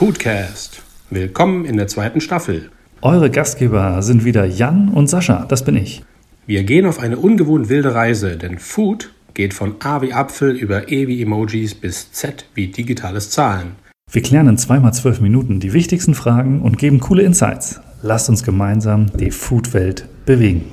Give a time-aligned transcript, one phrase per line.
[0.00, 0.82] Foodcast.
[1.10, 2.70] Willkommen in der zweiten Staffel.
[3.02, 6.02] Eure Gastgeber sind wieder Jan und Sascha, das bin ich.
[6.46, 10.90] Wir gehen auf eine ungewohnt wilde Reise, denn Food geht von A wie Apfel über
[10.90, 13.72] E wie Emojis bis Z wie digitales Zahlen.
[14.10, 17.82] Wir klären in zweimal zwölf Minuten die wichtigsten Fragen und geben coole Insights.
[18.00, 20.64] Lasst uns gemeinsam die Foodwelt bewegen.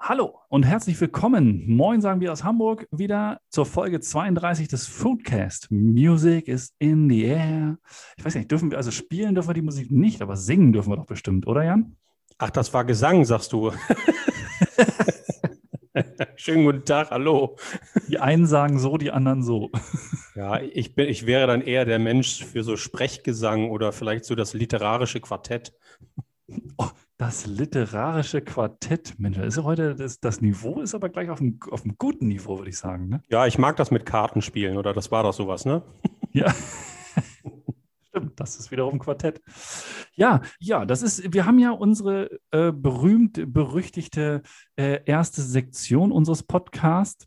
[0.00, 1.64] Hallo und herzlich willkommen.
[1.66, 5.70] Moin sagen wir aus Hamburg wieder zur Folge 32 des Foodcast.
[5.70, 7.78] Music is in the air.
[8.16, 10.90] Ich weiß nicht, dürfen wir, also spielen dürfen wir die Musik nicht, aber singen dürfen
[10.90, 11.96] wir doch bestimmt, oder Jan?
[12.38, 13.72] Ach, das war Gesang, sagst du.
[16.36, 17.56] Schönen guten Tag, hallo.
[18.08, 19.70] Die einen sagen so, die anderen so.
[20.34, 24.34] Ja, ich, bin, ich wäre dann eher der Mensch für so Sprechgesang oder vielleicht so
[24.34, 25.72] das literarische Quartett.
[26.76, 26.88] Oh,
[27.20, 31.84] das literarische Quartett, Mensch, ist heute das, das Niveau ist aber gleich auf einem, auf
[31.84, 33.10] einem guten Niveau, würde ich sagen.
[33.10, 33.22] Ne?
[33.28, 35.82] Ja, ich mag das mit Kartenspielen oder das war doch sowas, ne?
[36.32, 36.54] Ja.
[38.08, 39.42] Stimmt, das ist wiederum Quartett.
[40.14, 44.42] Ja, ja, das ist, wir haben ja unsere äh, berühmt berüchtigte
[44.76, 47.26] äh, erste Sektion unseres Podcasts.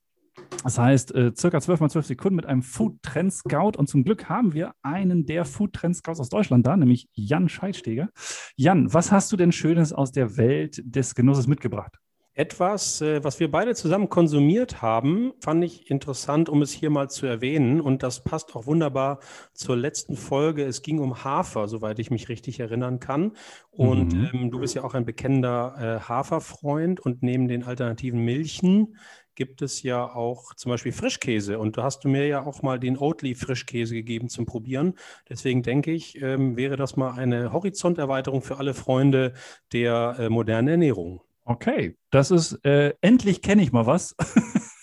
[0.64, 3.78] Das heißt, äh, circa 12 mal 12 Sekunden mit einem Food Trend Scout.
[3.78, 7.50] Und zum Glück haben wir einen der Food Trend Scouts aus Deutschland da, nämlich Jan
[7.50, 8.09] Scheidsteger.
[8.56, 11.98] Jan, was hast du denn Schönes aus der Welt des Genusses mitgebracht?
[12.36, 17.08] Etwas, äh, was wir beide zusammen konsumiert haben, fand ich interessant, um es hier mal
[17.08, 17.80] zu erwähnen.
[17.80, 19.20] Und das passt auch wunderbar
[19.54, 20.64] zur letzten Folge.
[20.64, 23.34] Es ging um Hafer, soweit ich mich richtig erinnern kann.
[23.70, 24.30] Und mhm.
[24.34, 27.00] ähm, du bist ja auch ein bekennender äh, Haferfreund.
[27.00, 28.96] Und neben den alternativen Milchen
[29.36, 31.59] gibt es ja auch zum Beispiel Frischkäse.
[31.59, 34.94] Und da hast du mir ja auch mal den Oatly Frischkäse gegeben zum Probieren.
[35.30, 39.34] Deswegen denke ich, ähm, wäre das mal eine Horizonterweiterung für alle Freunde
[39.72, 41.22] der äh, modernen Ernährung.
[41.45, 44.16] Okay, das ist, äh, endlich kenne ich mal was.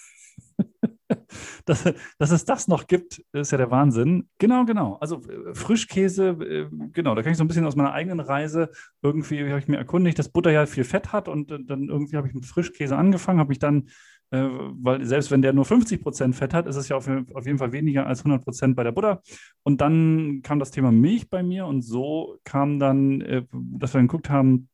[1.64, 1.84] dass,
[2.18, 4.28] dass, es das noch gibt, ist ja der Wahnsinn.
[4.38, 4.96] Genau, genau.
[5.00, 8.70] Also äh, Frischkäse, äh, genau, da kann ich so ein bisschen aus meiner eigenen Reise
[9.02, 12.16] irgendwie, habe ich mir erkundigt, dass Butter ja viel Fett hat und äh, dann irgendwie
[12.16, 13.88] habe ich mit Frischkäse angefangen, habe ich dann
[14.30, 17.46] äh, weil selbst wenn der nur 50 Prozent Fett hat, ist es ja auf, auf,
[17.46, 19.22] jeden Fall weniger als 100 Prozent bei der Butter.
[19.62, 23.98] Und dann kam das Thema Milch bei mir und so kam dann, äh, dass wir
[23.98, 24.68] dann geguckt haben,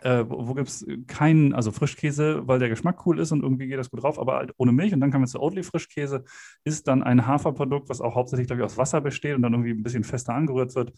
[0.00, 3.78] äh, wo gibt es keinen, also Frischkäse, weil der Geschmack cool ist und irgendwie geht
[3.78, 4.94] das gut drauf, aber halt ohne Milch.
[4.94, 6.24] Und dann kam jetzt zu Oatly Frischkäse,
[6.64, 9.72] ist dann ein Haferprodukt, was auch hauptsächlich, glaube ich, aus Wasser besteht und dann irgendwie
[9.72, 10.92] ein bisschen fester angerührt wird.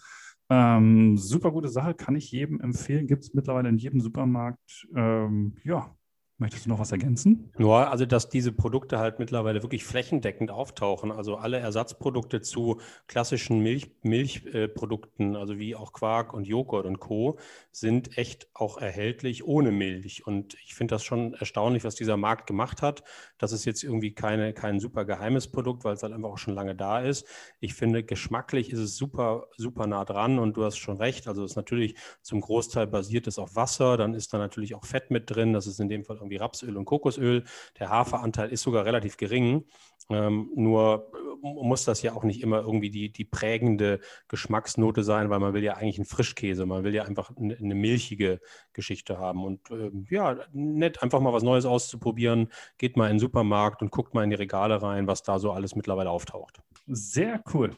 [0.51, 4.87] Ähm, super gute Sache, kann ich jedem empfehlen, gibt es mittlerweile in jedem Supermarkt.
[4.95, 5.95] Ähm, ja,
[6.37, 7.53] Möchtest du noch was ergänzen?
[7.59, 11.13] Nur, also dass diese Produkte halt mittlerweile wirklich flächendeckend auftauchen.
[11.13, 16.99] Also alle Ersatzprodukte zu klassischen Milch, Milchprodukten, äh, also wie auch Quark und Joghurt und
[16.99, 17.39] Co.,
[17.71, 20.27] sind echt auch erhältlich ohne Milch.
[20.27, 23.05] Und ich finde das schon erstaunlich, was dieser Markt gemacht hat.
[23.39, 26.55] Das ist jetzt irgendwie keine, kein super geheimes Produkt, weil es halt einfach auch schon
[26.55, 27.29] lange da ist.
[27.61, 31.29] Ich finde, geschmacklich ist es super, super nah dran und du hast schon recht.
[31.29, 34.85] Also es ist natürlich zum Großteil basiert es auf Wasser, dann ist da natürlich auch
[34.85, 35.53] Fett mit drin.
[35.53, 37.45] Das ist in dem Fall irgendwie Rapsöl und Kokosöl.
[37.79, 39.65] Der Haferanteil ist sogar relativ gering.
[40.11, 45.31] Ähm, nur äh, muss das ja auch nicht immer irgendwie die, die prägende Geschmacksnote sein,
[45.31, 48.41] weil man will ja eigentlich einen Frischkäse, man will ja einfach eine, milchige
[48.73, 49.45] Geschichte haben.
[49.45, 52.49] Und äh, ja, nett, einfach mal was Neues auszuprobieren.
[52.79, 55.53] Geht mal in den Supermarkt und guckt mal in die Regale rein, was da so
[55.53, 56.61] alles mittlerweile auftaucht.
[56.87, 57.77] Sehr cool.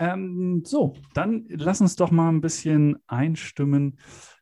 [0.00, 3.98] Ähm, so, dann lass uns doch mal ein bisschen einstimmen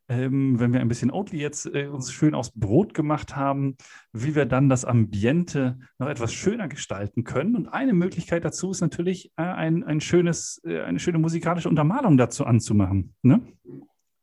[0.08, 3.76] ähm, wenn wir ein bisschen Oatly jetzt äh, uns schön aufs Brot gemacht haben,
[4.12, 7.56] wie wir dann das Ambiente noch etwas schöner gestalten können.
[7.56, 12.16] Und eine Möglichkeit dazu ist natürlich, äh, ein, ein schönes, äh, eine schöne musikalische Untermalung
[12.16, 13.14] dazu anzumachen.
[13.22, 13.40] Ne?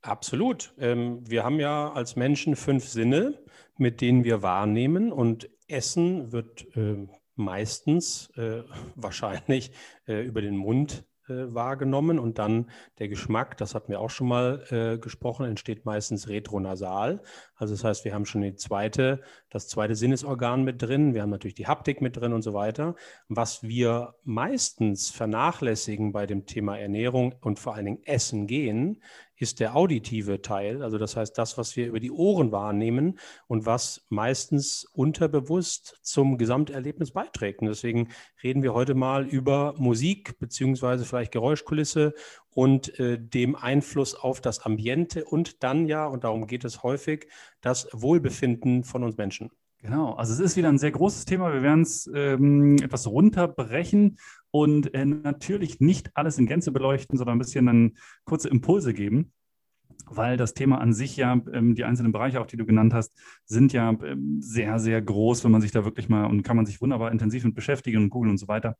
[0.01, 0.73] Absolut.
[0.77, 3.39] Ähm, wir haben ja als Menschen fünf Sinne,
[3.77, 8.63] mit denen wir wahrnehmen und Essen wird äh, meistens äh,
[8.95, 9.71] wahrscheinlich
[10.07, 12.69] äh, über den Mund äh, wahrgenommen und dann
[12.99, 17.21] der Geschmack, das hatten wir auch schon mal äh, gesprochen, entsteht meistens retronasal.
[17.55, 21.29] Also das heißt, wir haben schon die zweite, das zweite Sinnesorgan mit drin, wir haben
[21.29, 22.95] natürlich die Haptik mit drin und so weiter.
[23.27, 29.01] Was wir meistens vernachlässigen bei dem Thema Ernährung und vor allen Dingen Essen gehen,
[29.39, 33.65] ist der auditive Teil, also das heißt das, was wir über die Ohren wahrnehmen und
[33.65, 37.61] was meistens unterbewusst zum Gesamterlebnis beiträgt.
[37.61, 38.09] Und deswegen
[38.43, 42.13] reden wir heute mal über Musik beziehungsweise vielleicht Geräuschkulisse
[42.49, 47.27] und äh, dem Einfluss auf das Ambiente und dann ja, und darum geht es häufig,
[47.61, 49.51] das Wohlbefinden von uns Menschen.
[49.81, 51.53] Genau, also es ist wieder ein sehr großes Thema.
[51.53, 54.17] Wir werden es ähm, etwas runterbrechen
[54.51, 57.93] und äh, natürlich nicht alles in Gänze beleuchten, sondern ein bisschen dann
[58.25, 59.31] kurze Impulse geben.
[60.11, 63.13] weil das Thema an sich ja, ähm, die einzelnen Bereiche, auch die du genannt hast,
[63.45, 66.65] sind ja ähm, sehr, sehr groß, wenn man sich da wirklich mal und kann man
[66.65, 68.75] sich wunderbar intensiv mit beschäftigen und googeln und so weiter.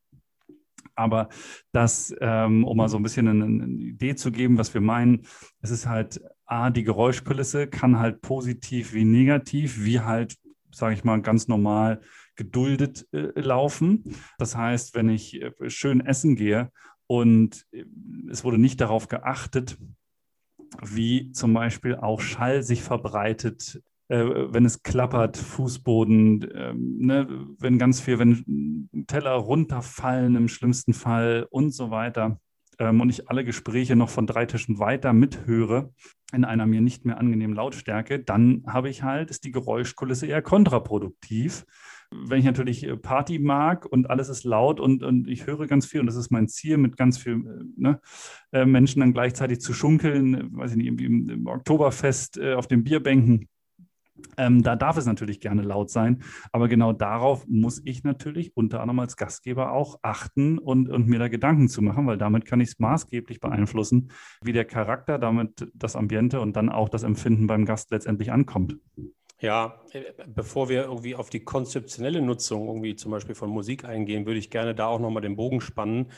[0.95, 1.29] Aber
[1.71, 5.21] das, ähm, um mal so ein bisschen eine, eine, Idee zu geben, was wir meinen,
[5.61, 10.35] es ist halt, A, die Geräuschkulisse kann halt positiv wie negativ, wie halt,
[10.71, 12.01] sage ich mal, ganz normal
[12.35, 14.15] geduldet äh, laufen.
[14.37, 16.71] Das heißt, wenn ich äh, schön essen gehe
[17.07, 17.85] und äh,
[18.29, 19.77] es wurde nicht darauf geachtet,
[20.81, 27.77] wie zum Beispiel auch Schall sich verbreitet, äh, wenn es klappert, Fußboden, äh, ne, wenn
[27.77, 32.39] ganz viel, wenn Teller runterfallen im schlimmsten Fall und so weiter.
[32.79, 35.93] Ähm, und ich alle Gespräche noch von drei Tischen weiter mithöre
[36.33, 40.41] in einer mir nicht mehr angenehmen Lautstärke, dann habe ich halt, ist die Geräuschkulisse eher
[40.41, 41.65] kontraproduktiv.
[42.11, 45.85] Wenn ich natürlich äh, Party mag und alles ist laut und, und ich höre ganz
[45.85, 48.01] viel und das ist mein Ziel, mit ganz vielen äh, ne,
[48.51, 53.47] äh, Menschen dann gleichzeitig zu schunkeln, weiß ich nicht, im, im Oktoberfest auf den Bierbänken,
[54.37, 58.81] ähm, da darf es natürlich gerne laut sein, aber genau darauf muss ich natürlich unter
[58.81, 62.61] anderem als Gastgeber auch achten und, und mir da Gedanken zu machen, weil damit kann
[62.61, 64.11] ich es maßgeblich beeinflussen,
[64.41, 68.77] wie der Charakter, damit das Ambiente und dann auch das Empfinden beim Gast letztendlich ankommt.
[69.41, 74.25] Ja, äh, bevor wir irgendwie auf die konzeptionelle Nutzung irgendwie zum Beispiel von Musik eingehen,
[74.25, 76.11] würde ich gerne da auch nochmal den Bogen spannen.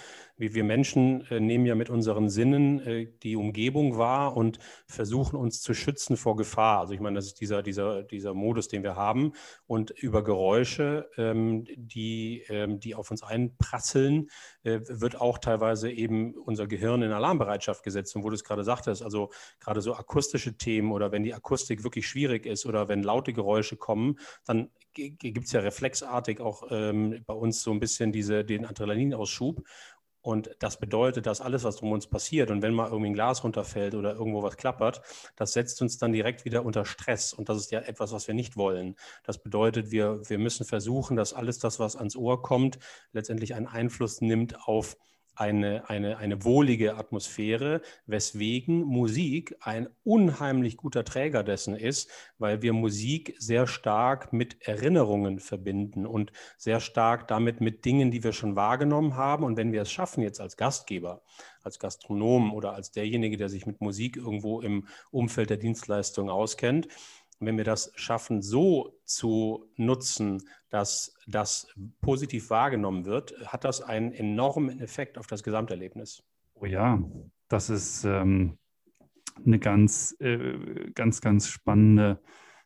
[0.50, 5.62] Wir Menschen äh, nehmen ja mit unseren Sinnen äh, die Umgebung wahr und versuchen uns
[5.62, 6.80] zu schützen vor Gefahr.
[6.80, 9.34] Also ich meine, das ist dieser, dieser, dieser Modus, den wir haben.
[9.68, 14.30] Und über Geräusche, ähm, die, ähm, die auf uns einprasseln,
[14.64, 18.16] äh, wird auch teilweise eben unser Gehirn in Alarmbereitschaft gesetzt.
[18.16, 19.30] Und wo du es gerade sagtest, also
[19.60, 23.78] gerade so akustische Themen oder wenn die Akustik wirklich schwierig ist oder wenn laute Geräusche
[23.78, 28.66] kommen, dann gibt es ja reflexartig auch ähm, bei uns so ein bisschen diese, den
[28.66, 29.64] Adrenalinausschub.
[30.22, 33.44] Und das bedeutet, dass alles, was um uns passiert und wenn mal irgendwie ein Glas
[33.44, 35.02] runterfällt oder irgendwo was klappert,
[35.36, 37.34] das setzt uns dann direkt wieder unter Stress.
[37.34, 38.96] Und das ist ja etwas, was wir nicht wollen.
[39.24, 42.78] Das bedeutet, wir, wir müssen versuchen, dass alles das, was ans Ohr kommt,
[43.14, 44.96] letztendlich einen Einfluss nimmt auf
[45.42, 52.74] eine, eine, eine wohlige Atmosphäre, weswegen Musik ein unheimlich guter Träger dessen ist, weil wir
[52.74, 58.56] Musik sehr stark mit Erinnerungen verbinden und sehr stark damit mit Dingen, die wir schon
[58.56, 59.44] wahrgenommen haben.
[59.44, 61.24] Und wenn wir es schaffen, jetzt als Gastgeber,
[61.64, 66.88] als Gastronom oder als derjenige, der sich mit Musik irgendwo im Umfeld der Dienstleistung auskennt,
[67.46, 71.68] wenn wir das schaffen, so zu nutzen, dass das
[72.02, 76.24] positiv wahrgenommen wird, hat das einen enormen Effekt auf das Gesamterlebnis.
[76.54, 77.02] Oh ja,
[77.50, 78.58] das ist ähm,
[79.46, 82.22] eine ganz, äh, ganz, ganz spannende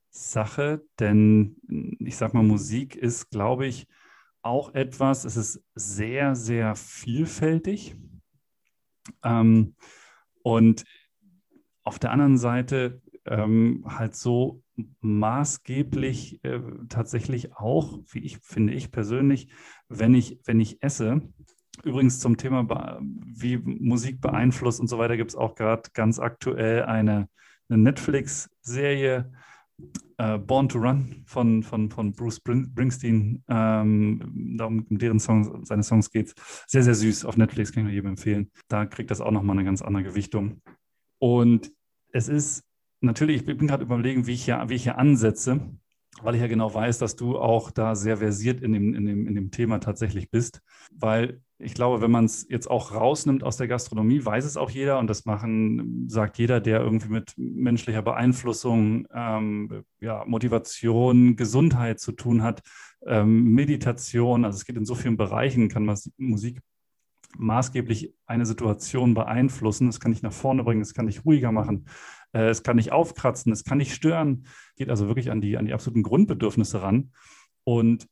[0.10, 1.57] Sache, denn
[2.00, 3.88] ich sag mal, Musik ist, glaube ich,
[4.42, 7.95] auch etwas, es ist sehr, sehr vielfältig.
[9.24, 9.75] Ähm,
[10.44, 10.83] und
[11.83, 14.62] auf der anderen Seite ähm, halt so
[15.01, 19.50] maßgeblich äh, tatsächlich auch, wie ich finde ich persönlich,
[19.89, 21.22] wenn ich, wenn ich esse.
[21.83, 26.83] Übrigens zum Thema, wie Musik beeinflusst und so weiter, gibt es auch gerade ganz aktuell
[26.83, 27.30] eine,
[27.69, 29.31] eine Netflix-Serie,
[30.18, 33.44] äh, Born to Run von, von, von Bruce Springsteen.
[33.50, 36.33] Ähm, um deren Songs, seine Songs geht.
[36.68, 37.25] Sehr, sehr süß.
[37.25, 38.51] Auf Netflix kann ich jedem empfehlen.
[38.68, 40.62] Da kriegt das auch nochmal eine ganz andere Gewichtung.
[41.19, 41.72] Und
[42.12, 42.64] es ist
[43.05, 45.59] natürlich, ich bin gerade überlegen, wie ich, hier, wie ich hier ansetze,
[46.21, 49.27] weil ich ja genau weiß, dass du auch da sehr versiert in dem, in dem,
[49.27, 50.62] in dem Thema tatsächlich bist.
[50.91, 54.69] Weil ich glaube, wenn man es jetzt auch rausnimmt aus der Gastronomie, weiß es auch
[54.69, 62.00] jeder und das machen, sagt jeder, der irgendwie mit menschlicher Beeinflussung, ähm, ja, Motivation, Gesundheit
[62.00, 62.62] zu tun hat,
[63.05, 66.59] ähm, Meditation, also es geht in so vielen Bereichen, kann man Musik
[67.38, 69.88] maßgeblich eine Situation beeinflussen.
[69.88, 71.85] Es kann dich nach vorne bringen, es kann dich ruhiger machen,
[72.36, 74.46] äh, es kann nicht aufkratzen, es kann nicht stören.
[74.75, 77.12] Geht also wirklich an die, an die absoluten Grundbedürfnisse ran.
[77.63, 78.08] Und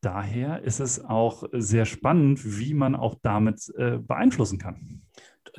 [0.00, 5.02] daher ist es auch sehr spannend, wie man auch damit äh, beeinflussen kann.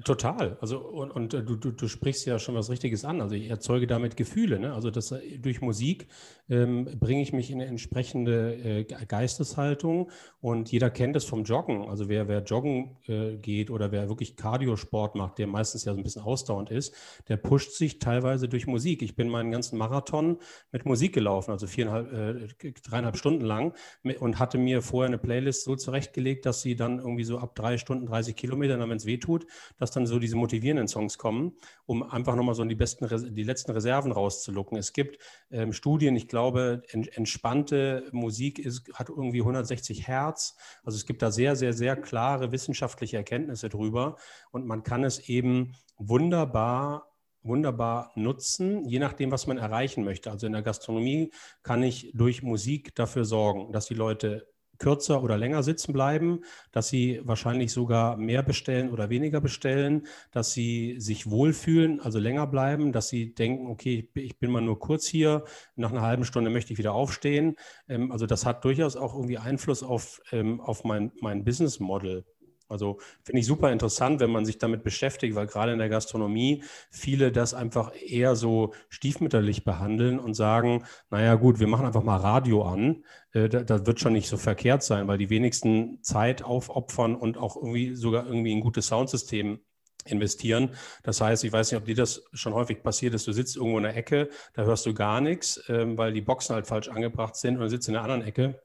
[0.04, 0.58] Total.
[0.62, 3.22] Also und, und äh, du, du, du, sprichst ja schon was Richtiges an.
[3.22, 4.60] Also ich erzeuge damit Gefühle.
[4.60, 4.74] Ne?
[4.74, 6.08] Also das, äh, durch Musik
[6.50, 11.90] ähm, bringe ich mich in eine entsprechende äh, Geisteshaltung und jeder kennt es vom Joggen.
[11.90, 16.00] Also wer, wer joggen äh, geht oder wer wirklich Cardiosport macht, der meistens ja so
[16.00, 16.94] ein bisschen ausdauernd ist,
[17.28, 19.02] der pusht sich teilweise durch Musik.
[19.02, 20.38] Ich bin meinen ganzen Marathon
[20.72, 22.14] mit Musik gelaufen, also viereinhalb,
[22.62, 23.74] äh, dreieinhalb Stunden lang
[24.20, 27.78] und hatte mir vorher eine Playlist so zurechtgelegt, dass sie dann irgendwie so ab drei
[27.78, 29.46] Stunden 30 Kilometer, wenn es weh tut,
[29.78, 31.54] dass dann so diese motivierenden Songs kommen,
[31.86, 34.78] um einfach nochmal so die besten, die letzten Reserven rauszulocken.
[34.78, 35.20] Es gibt
[35.52, 40.56] ähm, Studien, ich glaube, entspannte Musik ist, hat irgendwie 160 Hertz.
[40.84, 44.18] Also es gibt da sehr, sehr, sehr klare wissenschaftliche Erkenntnisse drüber
[44.52, 47.08] und man kann es eben wunderbar
[47.48, 50.32] wunderbar nutzen, je nachdem, was man erreichen möchte.
[50.32, 51.32] Also in der Gastronomie
[51.64, 54.48] kann ich durch Musik dafür sorgen, dass die Leute
[54.80, 56.42] kürzer oder länger sitzen bleiben,
[56.72, 62.48] dass sie wahrscheinlich sogar mehr bestellen oder weniger bestellen, dass sie sich wohlfühlen, also länger
[62.48, 65.44] bleiben, dass sie denken, okay, ich bin mal nur kurz hier,
[65.76, 67.56] nach einer halben Stunde möchte ich wieder aufstehen.
[67.88, 72.26] Ähm, also das hat durchaus auch irgendwie Einfluss auf, ähm, auf mein, mein Business Model.
[72.70, 76.64] Also finde ich super interessant, wenn man sich damit beschäftigt, weil gerade in der Gastronomie
[76.92, 82.18] viele das einfach eher so stiefmütterlich behandeln und sagen, naja gut, wir machen einfach mal
[82.18, 83.04] Radio an.
[83.34, 87.56] Äh, das wird schon nicht so verkehrt sein, weil die wenigsten Zeit aufopfern und auch
[87.56, 89.60] irgendwie sogar irgendwie ein gutes Soundsystem
[90.06, 90.72] investieren.
[91.04, 93.78] Das heißt, ich weiß nicht, ob dir das schon häufig passiert ist, du sitzt irgendwo
[93.78, 97.36] in der Ecke, da hörst du gar nichts, ähm, weil die Boxen halt falsch angebracht
[97.36, 98.62] sind und sitzt in der anderen Ecke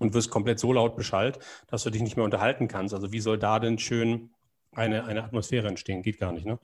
[0.00, 2.94] und wirst komplett so laut beschallt, dass du dich nicht mehr unterhalten kannst.
[2.94, 4.30] Also wie soll da denn schön
[4.72, 6.02] eine, eine Atmosphäre entstehen?
[6.02, 6.58] Geht gar nicht, ne?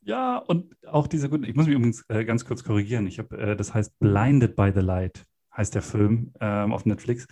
[0.00, 3.08] Ja, und auch diese guten, ich muss mich übrigens äh, ganz kurz korrigieren.
[3.08, 5.24] Ich habe, äh, das heißt Blinded by the Light,
[5.56, 7.26] heißt der Film ähm, auf Netflix.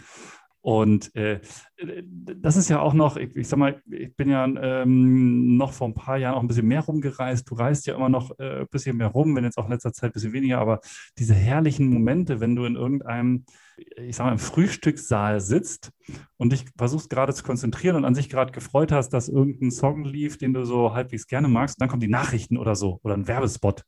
[0.64, 1.42] Und äh,
[1.76, 5.88] das ist ja auch noch, ich, ich, sag mal, ich bin ja ähm, noch vor
[5.88, 7.50] ein paar Jahren auch ein bisschen mehr rumgereist.
[7.50, 9.92] Du reist ja immer noch äh, ein bisschen mehr rum, wenn jetzt auch in letzter
[9.92, 10.80] Zeit ein bisschen weniger, aber
[11.18, 13.44] diese herrlichen Momente, wenn du in irgendeinem,
[13.76, 15.90] ich sag mal, im Frühstückssaal sitzt
[16.38, 20.06] und dich versuchst gerade zu konzentrieren und an sich gerade gefreut hast, dass irgendein Song
[20.06, 23.28] lief, den du so halbwegs gerne magst, dann kommen die Nachrichten oder so oder ein
[23.28, 23.84] Werbespot.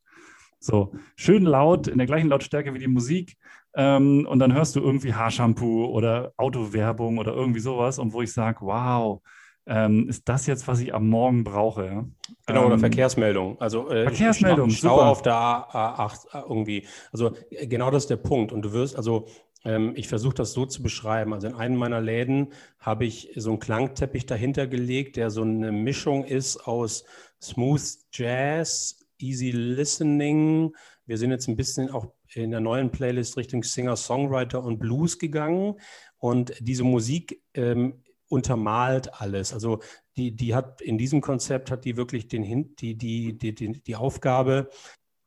[0.59, 3.35] So, schön laut, in der gleichen Lautstärke wie die Musik.
[3.79, 7.99] Ähm, und dann hörst du irgendwie Haarshampoo oder Autowerbung oder irgendwie sowas.
[7.99, 9.21] Und wo ich sage, wow,
[9.67, 11.85] ähm, ist das jetzt, was ich am Morgen brauche?
[11.85, 12.05] Ja?
[12.47, 13.61] Genau, oder ähm, Verkehrsmeldung.
[13.61, 16.87] Also äh, Verkehrsmeldung, Stau, Stau auf der A8 irgendwie.
[17.11, 18.51] Also äh, genau das ist der Punkt.
[18.51, 19.27] Und du wirst, also
[19.63, 21.33] ähm, ich versuche das so zu beschreiben.
[21.33, 25.71] Also in einem meiner Läden habe ich so einen Klangteppich dahinter gelegt, der so eine
[25.71, 27.03] Mischung ist aus
[27.43, 30.73] Smooth Jazz, Easy Listening.
[31.05, 35.75] Wir sind jetzt ein bisschen auch in der neuen Playlist Richtung Singer-Songwriter und Blues gegangen.
[36.17, 39.53] Und diese Musik ähm, untermalt alles.
[39.53, 39.79] Also
[40.17, 43.95] die, die hat in diesem Konzept hat die wirklich den, die, die, die, die, die
[43.95, 44.69] Aufgabe,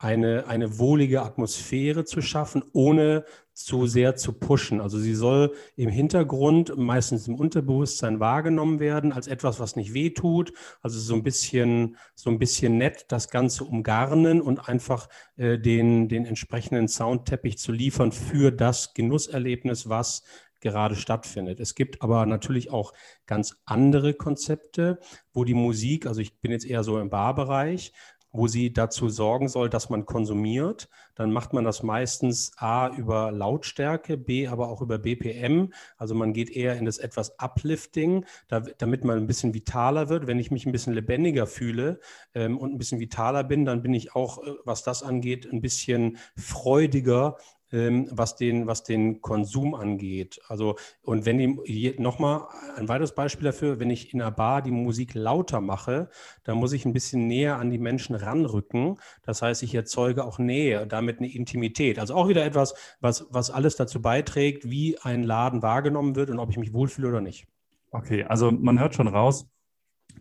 [0.00, 4.80] eine, eine wohlige Atmosphäre zu schaffen, ohne zu sehr zu pushen.
[4.80, 10.54] Also sie soll im Hintergrund, meistens im Unterbewusstsein wahrgenommen werden als etwas, was nicht wehtut.
[10.80, 16.08] Also so ein bisschen, so ein bisschen nett das Ganze umgarnen und einfach äh, den,
[16.08, 20.22] den entsprechenden Soundteppich zu liefern für das Genusserlebnis, was
[20.60, 21.60] gerade stattfindet.
[21.60, 22.94] Es gibt aber natürlich auch
[23.26, 24.98] ganz andere Konzepte,
[25.34, 27.92] wo die Musik, also ich bin jetzt eher so im Barbereich,
[28.32, 30.88] wo sie dazu sorgen soll, dass man konsumiert.
[31.14, 35.72] Dann macht man das meistens A über Lautstärke, B aber auch über BPM.
[35.96, 40.26] Also man geht eher in das etwas Uplifting, da, damit man ein bisschen vitaler wird.
[40.26, 42.00] Wenn ich mich ein bisschen lebendiger fühle
[42.34, 45.60] ähm, und ein bisschen vitaler bin, dann bin ich auch, äh, was das angeht, ein
[45.60, 47.36] bisschen freudiger
[47.72, 50.40] was, den, was den Konsum angeht.
[50.48, 54.70] Also, und wenn die, nochmal ein weiteres Beispiel dafür, wenn ich in einer Bar die
[54.70, 56.10] Musik lauter mache,
[56.44, 58.98] dann muss ich ein bisschen näher an die Menschen ranrücken.
[59.22, 61.98] Das heißt, ich erzeuge auch Nähe, damit eine Intimität.
[61.98, 66.38] Also auch wieder etwas, was, was alles dazu beiträgt, wie ein Laden wahrgenommen wird und
[66.38, 67.46] ob ich mich wohlfühle oder nicht.
[67.92, 69.48] Okay, also man hört schon raus,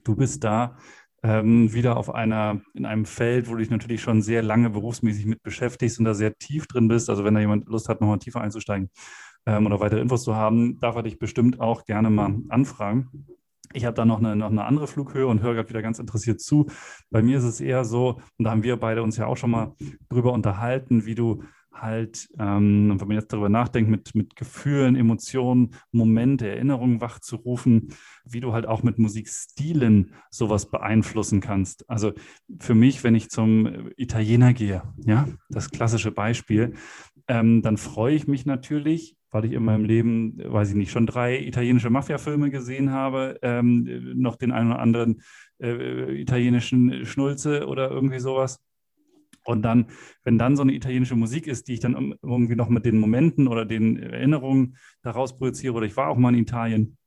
[0.04, 0.78] du bist da
[1.24, 5.26] ähm, wieder auf einer, in einem Feld, wo du dich natürlich schon sehr lange berufsmäßig
[5.26, 7.10] mit beschäftigst und da sehr tief drin bist.
[7.10, 8.90] Also wenn da jemand Lust hat, nochmal tiefer einzusteigen
[9.46, 13.28] ähm, oder weitere Infos zu haben, darf er dich bestimmt auch gerne mal anfragen.
[13.74, 16.42] Ich habe da noch eine, noch eine andere Flughöhe und höre gerade wieder ganz interessiert
[16.42, 16.68] zu.
[17.12, 19.52] Bei mir ist es eher so, und da haben wir beide uns ja auch schon
[19.52, 19.76] mal
[20.10, 21.44] drüber unterhalten, wie du
[21.82, 27.94] halt, ähm, wenn man jetzt darüber nachdenkt, mit, mit Gefühlen, Emotionen, Momente, Erinnerungen wachzurufen,
[28.26, 31.90] wie du halt auch mit Musikstilen sowas beeinflussen kannst.
[31.90, 32.14] Also
[32.60, 36.74] für mich, wenn ich zum Italiener gehe, ja, das klassische Beispiel,
[37.28, 41.06] ähm, dann freue ich mich natürlich, weil ich in meinem Leben, weiß ich nicht, schon
[41.06, 45.22] drei italienische Mafia-Filme gesehen habe, ähm, noch den einen oder anderen
[45.60, 48.60] äh, italienischen Schnulze oder irgendwie sowas
[49.50, 49.88] und dann,
[50.24, 53.48] wenn dann so eine italienische Musik ist, die ich dann irgendwie noch mit den Momenten
[53.48, 56.98] oder den Erinnerungen daraus projiziere, oder ich war auch mal in Italien,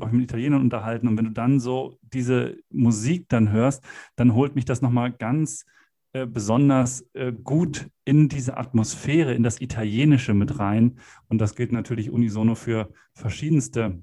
[0.00, 3.84] auch mit Italienern unterhalten, und wenn du dann so diese Musik dann hörst,
[4.16, 5.66] dann holt mich das nochmal ganz
[6.12, 10.98] äh, besonders äh, gut in diese Atmosphäre, in das Italienische mit rein.
[11.28, 14.02] Und das gilt natürlich unisono für verschiedenste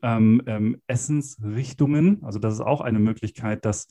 [0.00, 2.24] ähm, ähm, Essensrichtungen.
[2.24, 3.86] Also das ist auch eine Möglichkeit, dass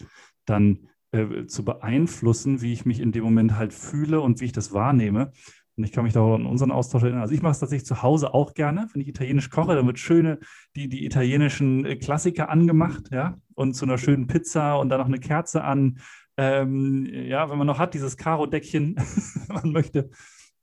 [0.46, 4.52] dann äh, zu beeinflussen, wie ich mich in dem Moment halt fühle und wie ich
[4.52, 5.32] das wahrnehme.
[5.78, 7.22] Und ich kann mich da auch an unseren Austausch erinnern.
[7.22, 8.88] Also ich mache es tatsächlich zu Hause auch gerne.
[8.94, 10.40] Wenn ich italienisch koche, dann wird schöne,
[10.76, 15.08] die, die italienischen äh, Klassiker angemacht, ja, und zu einer schönen Pizza und dann noch
[15.08, 16.00] eine Kerze an.
[16.38, 18.96] Ähm, ja, wenn man noch hat, dieses Karo-Deckchen,
[19.48, 20.10] wenn man möchte.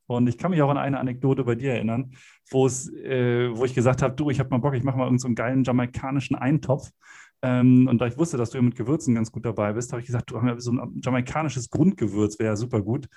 [0.07, 2.13] Und ich kann mich auch an eine Anekdote bei dir erinnern,
[2.49, 5.35] wo äh, wo ich gesagt habe, du, ich habe mal Bock, ich mache mal irgendeinen
[5.35, 6.89] so geilen jamaikanischen Eintopf.
[7.41, 10.07] Ähm, und da ich wusste, dass du mit Gewürzen ganz gut dabei bist, habe ich
[10.07, 13.07] gesagt, du hast ja so ein jamaikanisches Grundgewürz, wäre ja super gut.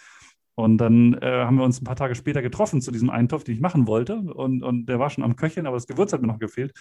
[0.54, 3.54] Und dann äh, haben wir uns ein paar Tage später getroffen zu diesem Eintopf, den
[3.54, 4.16] ich machen wollte.
[4.16, 6.72] Und, und der war schon am Köcheln, aber das Gewürz hat mir noch gefehlt.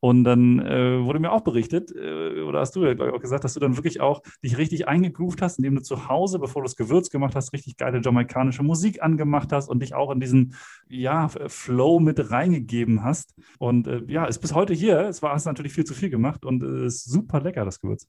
[0.00, 3.54] Und dann äh, wurde mir auch berichtet, äh, oder hast du ja auch gesagt, dass
[3.54, 6.76] du dann wirklich auch dich richtig eingegroovt hast, indem du zu Hause, bevor du das
[6.76, 10.54] Gewürz gemacht hast, richtig geile jamaikanische Musik angemacht hast und dich auch in diesen
[10.90, 13.34] ja, Flow mit reingegeben hast.
[13.58, 15.00] Und äh, ja, ist bis heute hier.
[15.00, 17.80] Es war hast natürlich viel zu viel gemacht und es äh, ist super lecker, das
[17.80, 18.06] Gewürz.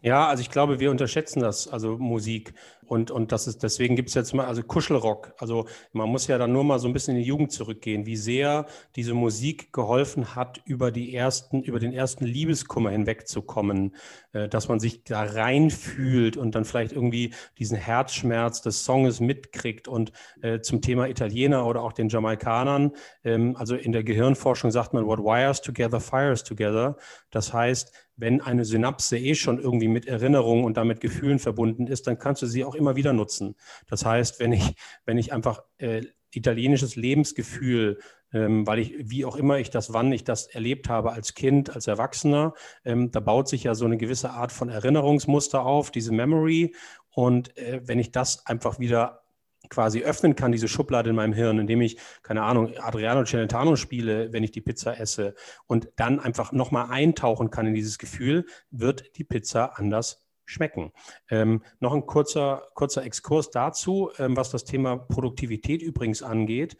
[0.00, 2.54] Ja, also ich glaube, wir unterschätzen das, also Musik.
[2.86, 5.34] Und, und das ist, deswegen gibt es jetzt mal, also Kuschelrock.
[5.38, 8.16] Also man muss ja dann nur mal so ein bisschen in die Jugend zurückgehen, wie
[8.16, 13.94] sehr diese Musik geholfen hat, über die ersten, über den ersten Liebeskummer hinwegzukommen,
[14.32, 19.88] äh, dass man sich da reinfühlt und dann vielleicht irgendwie diesen Herzschmerz des Songes mitkriegt.
[19.88, 20.12] Und
[20.42, 22.92] äh, zum Thema Italiener oder auch den Jamaikanern,
[23.24, 26.96] ähm, also in der Gehirnforschung sagt man, what wires together fires together.
[27.30, 32.06] Das heißt, wenn eine Synapse eh schon irgendwie mit Erinnerungen und damit Gefühlen verbunden ist,
[32.06, 33.56] dann kannst du sie auch immer wieder nutzen.
[33.88, 37.98] Das heißt, wenn ich, wenn ich einfach äh, italienisches Lebensgefühl,
[38.32, 41.74] ähm, weil ich, wie auch immer ich das, wann ich das erlebt habe als Kind,
[41.74, 42.54] als Erwachsener,
[42.84, 46.74] ähm, da baut sich ja so eine gewisse Art von Erinnerungsmuster auf, diese Memory.
[47.10, 49.22] Und äh, wenn ich das einfach wieder
[49.68, 54.32] quasi öffnen kann, diese Schublade in meinem Hirn, indem ich, keine Ahnung, Adriano Celentano spiele,
[54.32, 55.34] wenn ich die Pizza esse
[55.66, 60.92] und dann einfach nochmal eintauchen kann in dieses Gefühl, wird die Pizza anders schmecken.
[61.28, 66.76] Ähm, noch ein kurzer, kurzer Exkurs dazu, ähm, was das Thema Produktivität übrigens angeht.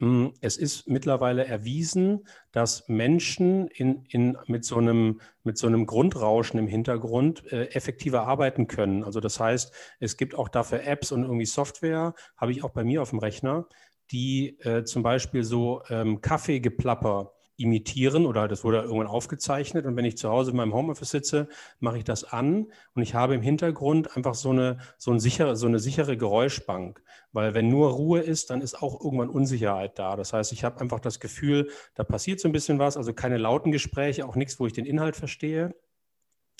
[0.00, 5.86] Hm, es ist mittlerweile erwiesen, dass Menschen in, in, mit, so einem, mit so einem
[5.86, 9.02] Grundrauschen im Hintergrund äh, effektiver arbeiten können.
[9.02, 12.84] Also das heißt, es gibt auch dafür Apps und irgendwie Software, habe ich auch bei
[12.84, 13.66] mir auf dem Rechner,
[14.12, 19.84] die äh, zum Beispiel so ähm, Kaffeegeplapper imitieren oder das wurde irgendwann aufgezeichnet.
[19.84, 21.48] Und wenn ich zu Hause in meinem Homeoffice sitze,
[21.80, 25.56] mache ich das an und ich habe im Hintergrund einfach so eine, so, ein sichere,
[25.56, 27.02] so eine sichere Geräuschbank.
[27.32, 30.14] Weil wenn nur Ruhe ist, dann ist auch irgendwann Unsicherheit da.
[30.16, 33.38] Das heißt, ich habe einfach das Gefühl, da passiert so ein bisschen was, also keine
[33.38, 35.74] lauten Gespräche, auch nichts, wo ich den Inhalt verstehe.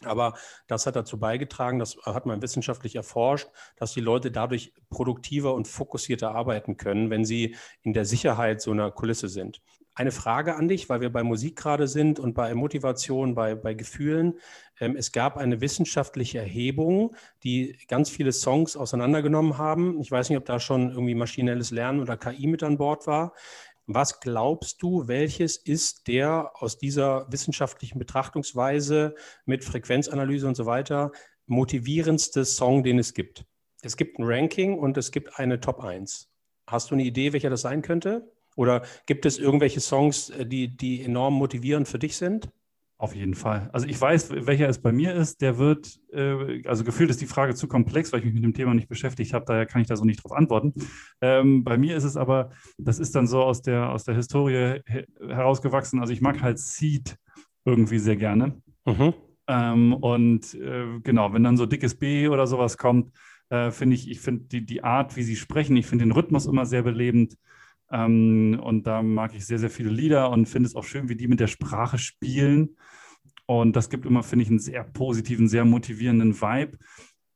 [0.04, 0.34] Aber
[0.68, 5.66] das hat dazu beigetragen, das hat man wissenschaftlich erforscht, dass die Leute dadurch produktiver und
[5.66, 9.60] fokussierter arbeiten können, wenn sie in der Sicherheit so einer Kulisse sind.
[9.98, 13.74] Eine Frage an dich, weil wir bei Musik gerade sind und bei Motivation, bei, bei
[13.74, 14.38] Gefühlen.
[14.78, 20.00] Ähm, es gab eine wissenschaftliche Erhebung, die ganz viele Songs auseinandergenommen haben.
[20.00, 23.34] Ich weiß nicht, ob da schon irgendwie maschinelles Lernen oder KI mit an Bord war.
[23.88, 31.10] Was glaubst du, welches ist der aus dieser wissenschaftlichen Betrachtungsweise mit Frequenzanalyse und so weiter
[31.46, 33.46] motivierendste Song, den es gibt?
[33.82, 36.30] Es gibt ein Ranking und es gibt eine Top 1.
[36.68, 38.30] Hast du eine Idee, welcher das sein könnte?
[38.58, 42.50] Oder gibt es irgendwelche Songs, äh, die, die enorm motivierend für dich sind?
[43.00, 43.70] Auf jeden Fall.
[43.72, 45.40] Also ich weiß, welcher es bei mir ist.
[45.40, 48.54] Der wird, äh, also gefühlt ist die Frage zu komplex, weil ich mich mit dem
[48.54, 49.44] Thema nicht beschäftigt habe.
[49.46, 50.74] Daher kann ich da so nicht drauf antworten.
[51.20, 54.80] Ähm, bei mir ist es aber, das ist dann so aus der, aus der Historie
[55.20, 56.00] herausgewachsen.
[56.00, 57.16] Also ich mag halt Seed
[57.64, 58.60] irgendwie sehr gerne.
[58.84, 59.14] Mhm.
[59.46, 63.12] Ähm, und äh, genau, wenn dann so dickes B oder sowas kommt,
[63.50, 66.46] äh, finde ich, ich finde die, die Art, wie sie sprechen, ich finde den Rhythmus
[66.46, 67.36] immer sehr belebend.
[67.90, 71.16] Ähm, und da mag ich sehr, sehr viele Lieder und finde es auch schön, wie
[71.16, 72.76] die mit der Sprache spielen.
[73.46, 76.78] Und das gibt immer, finde ich, einen sehr positiven, sehr motivierenden Vibe.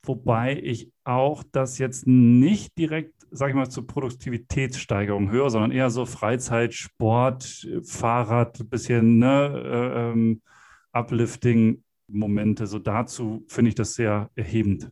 [0.05, 5.91] Wobei ich auch das jetzt nicht direkt, sage ich mal, zur Produktivitätssteigerung höre, sondern eher
[5.91, 10.43] so Freizeit, Sport, Fahrrad, ein bisschen ne, äh, ähm,
[10.93, 12.67] Uplifting-Momente.
[12.67, 14.91] So dazu finde ich das sehr erhebend.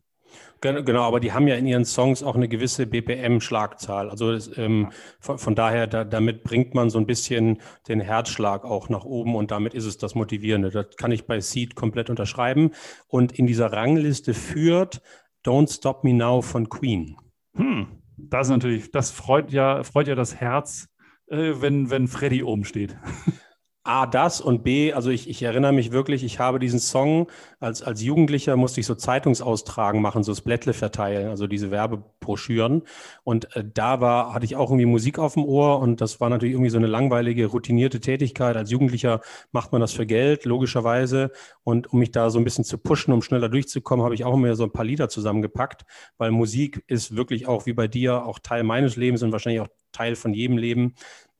[0.61, 4.11] Genau, aber die haben ja in ihren Songs auch eine gewisse BPM-Schlagzahl.
[4.11, 8.63] Also das, ähm, von, von, daher, da, damit bringt man so ein bisschen den Herzschlag
[8.63, 10.69] auch nach oben und damit ist es das Motivierende.
[10.69, 12.71] Das kann ich bei Seed komplett unterschreiben.
[13.07, 15.01] Und in dieser Rangliste führt
[15.43, 17.17] Don't Stop Me Now von Queen.
[17.55, 20.89] Hm, das ist natürlich, das freut ja, freut ja das Herz,
[21.27, 22.95] äh, wenn, wenn Freddy oben steht.
[23.83, 27.27] A, das und B, also ich, ich erinnere mich wirklich, ich habe diesen Song
[27.59, 32.83] als, als Jugendlicher musste ich so Zeitungsaustragen machen, so Splättle verteilen, also diese Werbebroschüren.
[33.23, 36.29] Und äh, da war, hatte ich auch irgendwie Musik auf dem Ohr und das war
[36.29, 38.55] natürlich irgendwie so eine langweilige, routinierte Tätigkeit.
[38.55, 41.31] Als Jugendlicher macht man das für Geld, logischerweise.
[41.63, 44.35] Und um mich da so ein bisschen zu pushen, um schneller durchzukommen, habe ich auch
[44.35, 45.85] immer so ein paar Lieder zusammengepackt,
[46.19, 49.69] weil Musik ist wirklich auch wie bei dir auch Teil meines Lebens und wahrscheinlich auch
[49.91, 50.93] Teil von jedem Leben.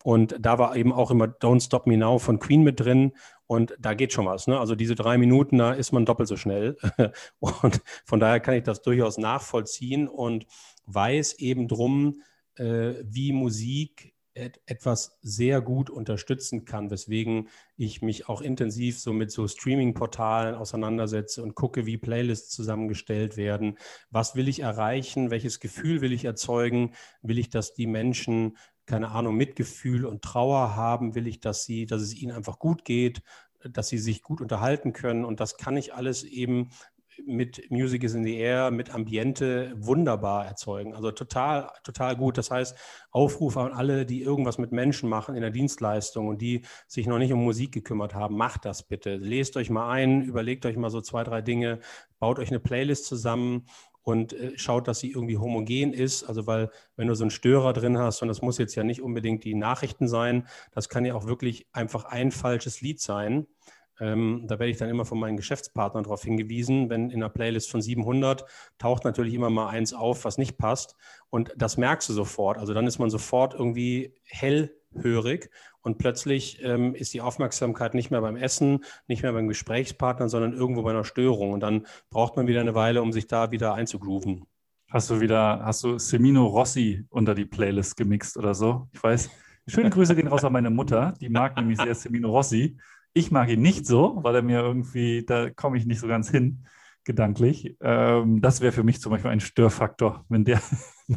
[0.03, 3.13] Und da war eben auch immer Don't Stop Me Now von Queen mit drin.
[3.47, 4.47] Und da geht schon was.
[4.47, 4.59] Ne?
[4.59, 6.77] Also diese drei Minuten, da ist man doppelt so schnell.
[7.39, 10.45] Und von daher kann ich das durchaus nachvollziehen und
[10.85, 12.21] weiß eben drum,
[12.55, 19.29] äh, wie Musik etwas sehr gut unterstützen kann, weswegen ich mich auch intensiv so mit
[19.29, 23.77] so Streaming-Portalen auseinandersetze und gucke, wie Playlists zusammengestellt werden.
[24.09, 25.31] Was will ich erreichen?
[25.31, 26.93] Welches Gefühl will ich erzeugen?
[27.21, 28.57] Will ich, dass die Menschen,
[28.91, 31.15] keine Ahnung, Mitgefühl und Trauer haben?
[31.15, 33.23] Will ich, dass sie, dass es ihnen einfach gut geht?
[33.63, 35.23] dass sie sich gut unterhalten können.
[35.23, 36.69] Und das kann ich alles eben
[37.25, 40.93] mit Music is in the Air, mit Ambiente wunderbar erzeugen.
[40.93, 42.37] Also total, total gut.
[42.37, 42.75] Das heißt,
[43.11, 47.17] Aufruf an alle, die irgendwas mit Menschen machen in der Dienstleistung und die sich noch
[47.17, 49.17] nicht um Musik gekümmert haben, macht das bitte.
[49.17, 51.79] Lest euch mal ein, überlegt euch mal so zwei, drei Dinge,
[52.19, 53.65] baut euch eine Playlist zusammen
[54.03, 56.23] und äh, schaut, dass sie irgendwie homogen ist.
[56.23, 59.01] Also weil wenn du so einen Störer drin hast, und das muss jetzt ja nicht
[59.01, 63.47] unbedingt die Nachrichten sein, das kann ja auch wirklich einfach ein falsches Lied sein.
[63.99, 67.69] Ähm, da werde ich dann immer von meinen Geschäftspartnern darauf hingewiesen, wenn in einer Playlist
[67.69, 68.45] von 700
[68.79, 70.95] taucht natürlich immer mal eins auf, was nicht passt.
[71.29, 72.57] Und das merkst du sofort.
[72.57, 74.15] Also dann ist man sofort irgendwie
[74.93, 75.49] hellhörig
[75.81, 80.53] und plötzlich ähm, ist die Aufmerksamkeit nicht mehr beim Essen, nicht mehr beim Gesprächspartner, sondern
[80.53, 81.51] irgendwo bei einer Störung.
[81.51, 84.45] Und dann braucht man wieder eine Weile, um sich da wieder einzugrooven.
[84.89, 88.89] Hast du wieder, hast du Semino Rossi unter die Playlist gemixt oder so?
[88.91, 89.29] Ich weiß.
[89.67, 92.77] Schöne Grüße gehen raus an meine Mutter, die mag nämlich sehr Semino Rossi.
[93.13, 96.29] Ich mag ihn nicht so, weil er mir irgendwie, da komme ich nicht so ganz
[96.29, 96.65] hin,
[97.03, 97.77] gedanklich.
[97.79, 100.61] Ähm, das wäre für mich zum Beispiel ein Störfaktor, wenn der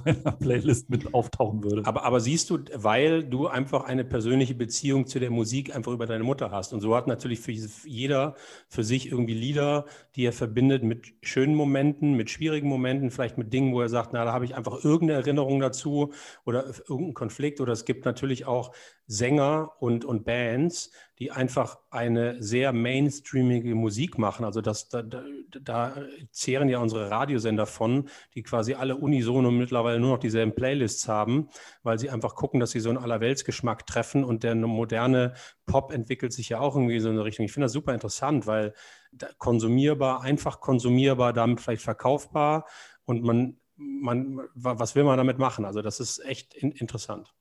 [0.05, 1.83] meiner Playlist mit auftauchen würde.
[1.85, 6.07] Aber, aber siehst du, weil du einfach eine persönliche Beziehung zu der Musik einfach über
[6.07, 6.73] deine Mutter hast.
[6.73, 8.35] Und so hat natürlich für jeder
[8.69, 13.53] für sich irgendwie Lieder, die er verbindet mit schönen Momenten, mit schwierigen Momenten, vielleicht mit
[13.53, 16.13] Dingen, wo er sagt, na, da habe ich einfach irgendeine Erinnerung dazu
[16.45, 17.61] oder irgendeinen Konflikt.
[17.61, 18.73] Oder es gibt natürlich auch
[19.07, 24.45] Sänger und, und Bands, die einfach eine sehr mainstreamige Musik machen.
[24.45, 25.23] Also das, da, da,
[25.63, 25.97] da
[26.31, 31.49] zehren ja unsere Radiosender von, die quasi alle unisono mittlerweile nur noch dieselben Playlists haben,
[31.83, 35.35] weil sie einfach gucken, dass sie so einen Allerweltsgeschmack treffen und der moderne
[35.67, 37.45] Pop entwickelt sich ja auch irgendwie so in eine Richtung.
[37.45, 38.75] Ich finde das super interessant, weil
[39.39, 42.67] konsumierbar, einfach konsumierbar, damit vielleicht verkaufbar
[43.05, 45.65] und man, man, was will man damit machen?
[45.65, 47.35] Also das ist echt in, interessant.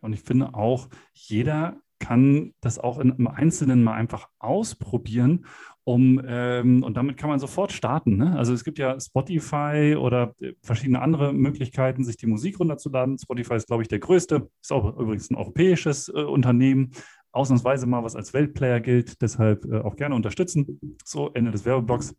[0.00, 5.46] Und ich finde auch, jeder kann das auch in, im Einzelnen mal einfach ausprobieren,
[5.84, 8.18] um ähm, und damit kann man sofort starten.
[8.18, 8.36] Ne?
[8.36, 13.18] Also es gibt ja Spotify oder äh, verschiedene andere Möglichkeiten, sich die Musik runterzuladen.
[13.18, 16.92] Spotify ist, glaube ich, der größte, ist auch übrigens ein europäisches äh, Unternehmen,
[17.32, 20.80] ausnahmsweise mal was als Weltplayer gilt, deshalb äh, auch gerne unterstützen.
[21.04, 22.14] So, Ende des Werbeblocks.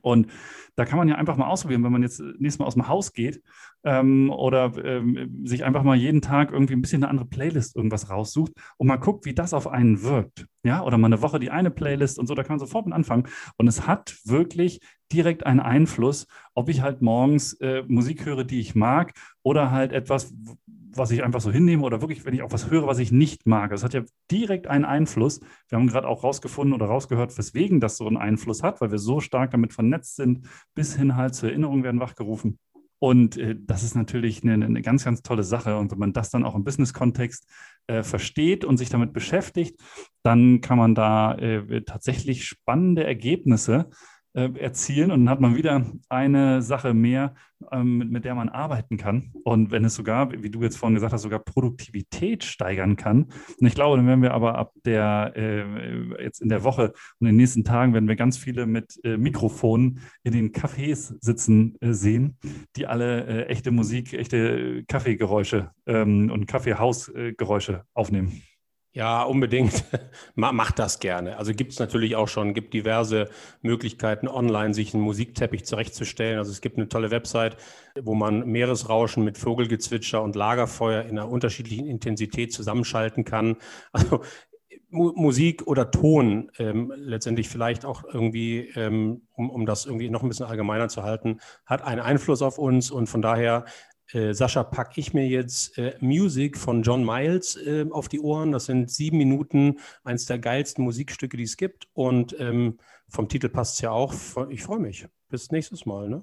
[0.00, 0.28] Und
[0.76, 3.12] da kann man ja einfach mal ausprobieren, wenn man jetzt nächstes Mal aus dem Haus
[3.12, 3.42] geht
[3.84, 8.10] ähm, oder ähm, sich einfach mal jeden Tag irgendwie ein bisschen eine andere Playlist irgendwas
[8.10, 10.46] raussucht und mal guckt, wie das auf einen wirkt.
[10.62, 12.94] Ja, oder mal eine Woche die eine Playlist und so, da kann man sofort mit
[12.94, 13.24] anfangen.
[13.56, 14.80] Und es hat wirklich
[15.12, 19.92] direkt einen Einfluss, ob ich halt morgens äh, Musik höre, die ich mag oder halt
[19.92, 20.34] etwas,
[20.98, 23.46] was ich einfach so hinnehme oder wirklich, wenn ich auch was höre, was ich nicht
[23.46, 23.70] mag.
[23.70, 25.40] Das hat ja direkt einen Einfluss.
[25.68, 28.98] Wir haben gerade auch rausgefunden oder rausgehört, weswegen das so einen Einfluss hat, weil wir
[28.98, 32.58] so stark damit vernetzt sind, bis hin halt zur Erinnerung werden wachgerufen.
[32.98, 35.76] Und äh, das ist natürlich eine, eine, ganz, ganz tolle Sache.
[35.76, 37.46] Und wenn man das dann auch im Business-Kontext
[37.86, 39.80] äh, versteht und sich damit beschäftigt,
[40.22, 43.90] dann kann man da äh, tatsächlich spannende Ergebnisse
[44.34, 47.34] erzielen und dann hat man wieder eine Sache mehr,
[47.72, 49.32] ähm, mit, mit, der man arbeiten kann.
[49.44, 53.24] Und wenn es sogar, wie du jetzt vorhin gesagt hast, sogar Produktivität steigern kann.
[53.60, 57.26] Und ich glaube, dann werden wir aber ab der, äh, jetzt in der Woche und
[57.26, 61.76] in den nächsten Tagen werden wir ganz viele mit äh, Mikrofonen in den Cafés sitzen
[61.80, 62.38] äh, sehen,
[62.76, 68.42] die alle äh, echte Musik, echte Kaffeegeräusche ähm, und Kaffeehausgeräusche aufnehmen.
[68.98, 69.84] Ja, unbedingt.
[70.34, 71.36] Macht das gerne.
[71.36, 73.28] Also gibt es natürlich auch schon, gibt diverse
[73.62, 76.36] Möglichkeiten online, sich einen Musikteppich zurechtzustellen.
[76.36, 77.56] Also es gibt eine tolle Website,
[78.02, 83.56] wo man Meeresrauschen mit Vogelgezwitscher und Lagerfeuer in einer unterschiedlichen Intensität zusammenschalten kann.
[83.92, 84.22] Also
[84.90, 90.28] Musik oder Ton ähm, letztendlich vielleicht auch irgendwie, ähm, um, um das irgendwie noch ein
[90.28, 93.66] bisschen allgemeiner zu halten, hat einen Einfluss auf uns und von daher
[94.12, 98.52] äh, Sascha, packe ich mir jetzt äh, Music von John Miles äh, auf die Ohren.
[98.52, 101.88] Das sind sieben Minuten, eins der geilsten Musikstücke, die es gibt.
[101.92, 104.14] Und ähm, vom Titel passt es ja auch.
[104.50, 105.06] Ich freue mich.
[105.28, 106.08] Bis nächstes Mal.
[106.08, 106.22] Ne?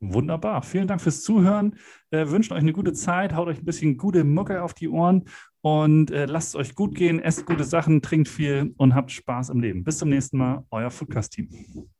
[0.00, 0.62] Wunderbar.
[0.62, 1.76] Vielen Dank fürs Zuhören.
[2.10, 3.34] Äh, wünschen euch eine gute Zeit.
[3.34, 5.26] Haut euch ein bisschen gute Mucke auf die Ohren
[5.60, 7.20] und äh, lasst es euch gut gehen.
[7.20, 9.84] Esst gute Sachen, trinkt viel und habt Spaß im Leben.
[9.84, 10.64] Bis zum nächsten Mal.
[10.70, 11.90] Euer Foodcast-Team.